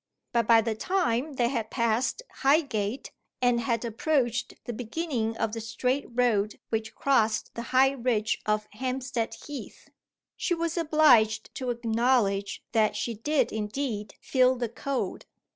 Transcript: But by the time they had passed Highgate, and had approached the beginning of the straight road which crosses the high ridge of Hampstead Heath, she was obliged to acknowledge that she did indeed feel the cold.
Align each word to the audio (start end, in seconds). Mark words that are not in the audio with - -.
But 0.33 0.47
by 0.47 0.61
the 0.61 0.73
time 0.73 1.33
they 1.33 1.49
had 1.49 1.69
passed 1.69 2.23
Highgate, 2.37 3.11
and 3.39 3.59
had 3.59 3.85
approached 3.85 4.55
the 4.65 4.73
beginning 4.73 5.37
of 5.37 5.51
the 5.53 5.61
straight 5.61 6.07
road 6.15 6.59
which 6.69 6.95
crosses 6.95 7.51
the 7.53 7.61
high 7.69 7.91
ridge 7.91 8.41
of 8.47 8.65
Hampstead 8.71 9.35
Heath, 9.45 9.89
she 10.35 10.55
was 10.55 10.75
obliged 10.75 11.53
to 11.53 11.69
acknowledge 11.69 12.63
that 12.71 12.95
she 12.95 13.13
did 13.13 13.51
indeed 13.51 14.15
feel 14.19 14.55
the 14.55 14.69
cold. 14.69 15.27